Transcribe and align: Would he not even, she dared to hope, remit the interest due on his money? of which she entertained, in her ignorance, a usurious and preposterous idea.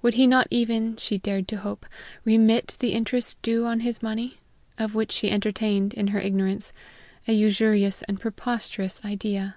Would 0.00 0.14
he 0.14 0.26
not 0.26 0.48
even, 0.50 0.96
she 0.96 1.18
dared 1.18 1.46
to 1.48 1.58
hope, 1.58 1.84
remit 2.24 2.78
the 2.80 2.94
interest 2.94 3.36
due 3.42 3.66
on 3.66 3.80
his 3.80 4.02
money? 4.02 4.38
of 4.78 4.94
which 4.94 5.12
she 5.12 5.30
entertained, 5.30 5.92
in 5.92 6.06
her 6.06 6.18
ignorance, 6.18 6.72
a 7.28 7.34
usurious 7.34 8.00
and 8.04 8.18
preposterous 8.18 9.04
idea. 9.04 9.56